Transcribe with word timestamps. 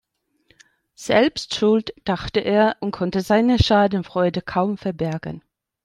Selbst 0.95 1.53
schuld, 1.53 1.93
dachte 2.05 2.39
er 2.39 2.75
und 2.79 2.89
konnte 2.89 3.21
seine 3.21 3.59
Schadenfreude 3.61 4.41
kaum 4.41 4.79
verbergen. 4.79 5.43